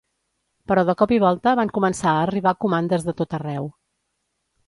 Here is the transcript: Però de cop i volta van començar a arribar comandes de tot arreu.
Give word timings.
Però 0.69 0.83
de 0.89 0.95
cop 1.01 1.11
i 1.17 1.19
volta 1.23 1.53
van 1.59 1.73
començar 1.75 2.13
a 2.15 2.23
arribar 2.23 2.55
comandes 2.67 3.07
de 3.09 3.17
tot 3.21 3.39
arreu. 3.41 3.71